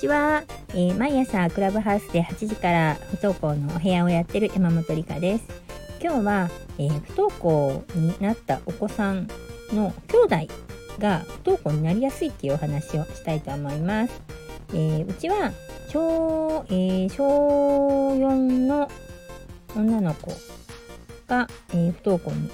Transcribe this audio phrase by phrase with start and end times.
[0.00, 5.44] ちは、えー、毎朝クラブハウスで8時から不登校のお部屋をやってる山本理香です。
[6.02, 9.28] 今日は、えー、不登校になったお子さん
[9.74, 10.54] の兄弟
[10.98, 14.22] が不登校になりやすいっていうお話をしたいと思います、
[14.70, 15.52] えー、うちは
[15.92, 18.88] 小,、え小4の
[19.76, 20.32] 女の子
[21.28, 22.50] が、え不登校に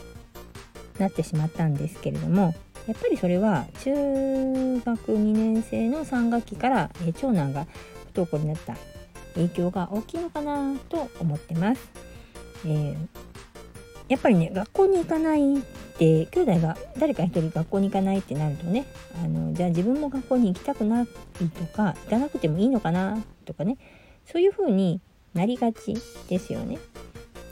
[0.98, 2.56] なってしまったんですけれども
[2.86, 3.92] やっぱりそれは中
[4.84, 7.66] 学2年生の3学期から、長男が
[8.14, 8.76] 不登校になった
[9.34, 11.90] 影響が大きいのかなと思ってます。
[12.64, 12.96] えー、
[14.08, 15.62] やっぱりね学校に行かないっ
[15.98, 18.86] て兄弟が誰か一人学校に行かないってなるとね
[19.22, 23.76] あのじゃあ自分も学校に行きたくないとか行かなくてもいいのかなとかね
[24.24, 25.00] そういう風に
[25.34, 25.94] なりがち
[26.28, 26.78] ですよね。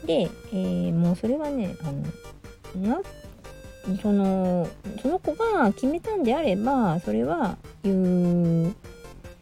[0.05, 3.01] で、えー、もうそれはねあの
[4.01, 4.67] その
[5.01, 8.73] その子が決めたんであればそれは優,、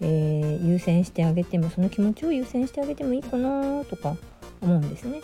[0.01, 4.17] えー、優先してあげてもその気持ちを優先してあげてもいいかなとか
[4.61, 5.21] 思うんですね。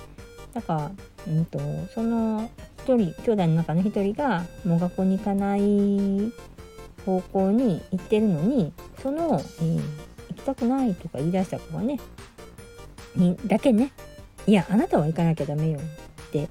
[0.54, 0.92] だから、
[1.28, 1.60] うんと、
[1.94, 2.50] その
[2.86, 6.32] 1人兄弟の中の1人がもう学校に行かない
[7.06, 9.82] 方向に行ってるのにその、えー、
[10.30, 12.00] 行きたくないとか言い出した子がね
[13.16, 13.92] にだけね
[14.48, 16.50] いやあなたは行かなきゃダメよって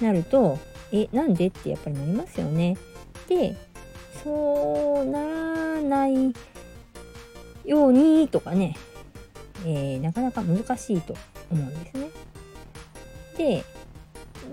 [0.00, 0.58] なると
[0.92, 1.48] えなんで？
[1.48, 2.76] ってやっぱりなりますよね。
[3.28, 3.56] で
[4.22, 6.32] そうならない
[7.64, 8.76] ようにとかね、
[9.64, 11.14] えー、なかなか難しいと
[11.50, 12.10] 思うんですね。
[13.36, 13.64] で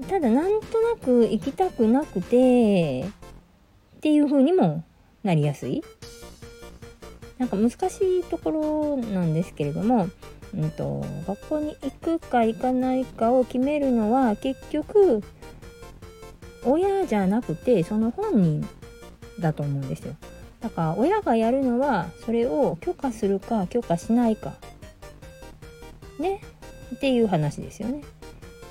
[0.10, 3.06] ただなんとなく行きたくなくてっ
[4.02, 4.84] ていう風にも
[5.24, 5.84] なりやすい。
[7.38, 10.08] なんか難しいところなんですけれども、
[10.56, 15.22] うんと、学校に行くか行かないかを決めるのは結局
[16.66, 18.68] 親じゃなくてその本人
[19.40, 20.16] だと思うんですよ。
[20.62, 24.54] だから親がやるのはそれを許可するか許可しないか。
[26.20, 26.42] ね？
[26.96, 28.04] っていう話ですよね。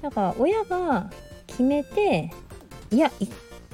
[0.01, 1.11] だから親が
[1.47, 2.31] 決めて
[2.91, 3.31] いや行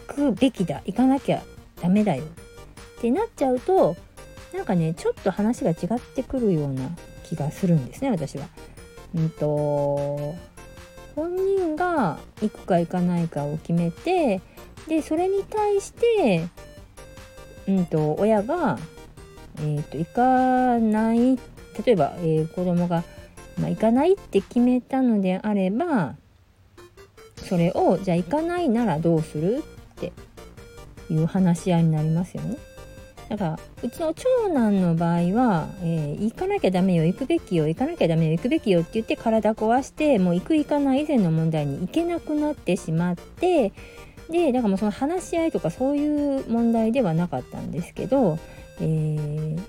[0.07, 1.43] くべきだ行かなきゃ
[1.81, 2.25] ダメだよ。
[2.99, 3.97] ってなっちゃうと
[4.53, 6.91] なんかねちょっと話が違ってくるような
[7.25, 8.49] 気がするんですね私は。
[9.15, 10.35] うんと
[11.19, 14.41] 本人が行くか行かないかを決めて
[14.87, 16.47] でそれに対して、
[17.67, 18.79] うんと、親が、
[19.57, 21.37] えーと、行かない
[21.85, 23.03] 例えば、えー、子供が、
[23.61, 26.15] まあ、行かないって決めたのであれば
[27.37, 29.63] それをじゃあ行かないならどうするっ
[29.97, 30.13] て
[31.11, 32.57] いう話し合いになりますよね。
[33.29, 43.73] だからうちの長男の場合は、えー、行かなきゃダメよ行くべきよ行かなきゃダメよ行くべきよって言って体壊してもう行く行かない以前の問題に行けなくなってしまって
[44.31, 48.39] でだからもうその話し合いとかそういう問題ではなかったんですけど、
[48.81, 49.61] えー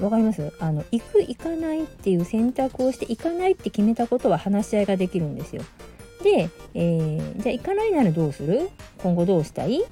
[0.00, 0.50] わかります？
[0.60, 5.62] あの行く行かないっていう選択をして行かないって決めたことは話し合いができるんですよ。
[6.22, 8.70] で、えー、じゃあ行かないならどうする？
[8.96, 9.82] 今後どうしたい？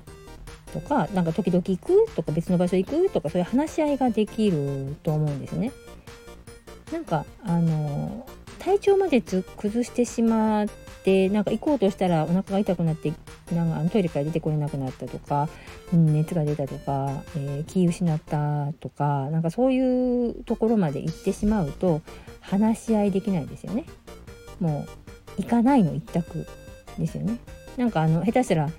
[0.72, 5.72] とかなんか時々行くとか別の場所行くとかそういう話し合いができると思うんですね。
[6.92, 8.26] なんかあの
[8.58, 10.66] 体調まで崩してしまっ
[11.04, 13.12] てなんか行こうとしたらお腹が痛くなって
[13.52, 15.48] なんかトイレから出てこれなくなったとか、
[15.92, 22.02] うん、熱が出たとか、えー、気失ったとかなんかそういうところまで行ってしまうと
[22.40, 23.84] 話し合いできないですよね。
[24.60, 24.86] も
[25.38, 26.46] う行かないの一択
[26.98, 27.38] ですよね。
[27.76, 28.70] なんかあの下手したら、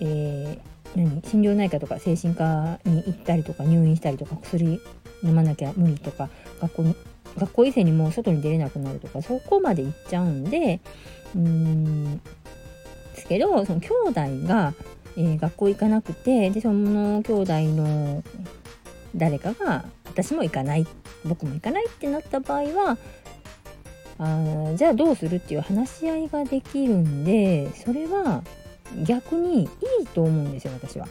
[0.00, 1.22] えー何？
[1.22, 4.80] 心療内科とか精神科に行ったりとか入院したりとか薬
[5.22, 6.28] 飲まなきゃ無理とか
[6.60, 6.94] 学校
[7.38, 10.80] 学校以前にもう外に出れなくなるとかそこまで行っちゃうんで
[11.34, 12.20] うーんで
[13.16, 14.74] すけどその兄弟が、
[15.16, 18.22] えー、学校行かなくてでその兄弟の
[19.14, 20.86] 誰かが私も行かない
[21.24, 22.98] 僕も行かないってなった場合は
[24.18, 28.42] あじゃあどうするっていう話し合いができるんでそれは
[29.04, 31.06] 逆にいいと思うんですよ私は。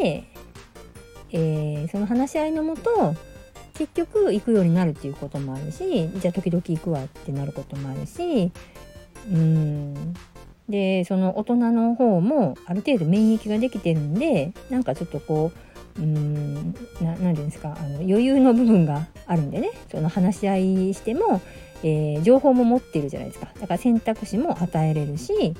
[0.00, 0.24] で、
[1.32, 3.14] えー、その話し合いのもと
[3.74, 8.52] 結局行くようになるっていうこともあるしじゃあ時々行くわってなることもあるし
[9.30, 10.14] うん。
[10.68, 15.52] でその大人の方もある程度免疫ができてるんでなんかちょっとこ
[15.98, 19.70] ううん何て言うんですかあの余裕の部分があるんでね。
[19.90, 21.40] その話し合いしても、
[21.82, 23.48] えー、情報も持ってるじゃないですか。
[23.60, 25.54] だから選択肢も与えれるし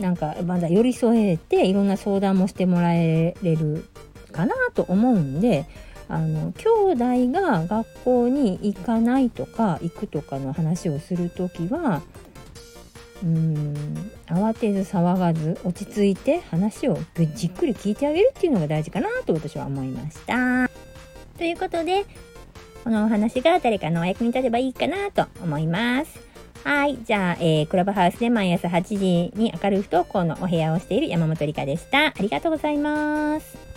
[0.00, 3.84] なんかまだ寄り添えていろんな相談もしてもらえれる
[4.32, 5.66] かなと思うんで
[6.08, 12.02] あの兄弟が学校に行かないとか行くとかの話をする時は
[13.22, 13.74] うん
[14.26, 16.98] 慌てず騒がず落ち着いて話を
[17.34, 20.70] じっくり聞いてあげるっていうのが大事かなと私は思いました。
[21.38, 22.04] ということで
[22.84, 26.25] このお話が誰かのお役に立てばいいかなと思います。
[26.66, 26.98] はい。
[27.04, 28.96] じゃあ、えー、クラブハウスで毎朝8時
[29.36, 32.06] に明るい不登校のお部屋をしている山本理香でした。
[32.08, 33.75] ありがとうございます。